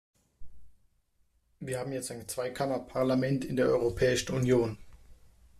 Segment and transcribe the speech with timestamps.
[1.59, 4.79] Wir haben jetzt ein Zweikammer-Parlament in der Europäischen Union.